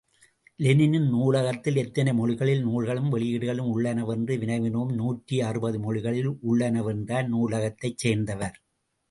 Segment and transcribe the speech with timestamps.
[0.59, 8.57] Lenin நூலகத்தில், எத்தனை மொழிகளில் நூல்களும் வெளியீடுகளும் உள்ளனவென்று வினவினோம், நூற்று அறுபது மொழிகளில் உள்ளனவென்றார் நூலகத்தைச் சேர்ந்தவர்.